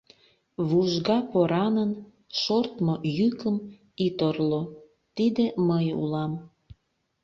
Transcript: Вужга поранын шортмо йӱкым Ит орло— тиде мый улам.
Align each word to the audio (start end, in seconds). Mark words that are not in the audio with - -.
Вужга 0.67 1.17
поранын 1.31 1.91
шортмо 2.39 2.95
йӱкым 3.17 3.55
Ит 4.05 4.17
орло— 4.27 4.61
тиде 5.15 5.45
мый 5.67 5.85
улам. 6.01 6.33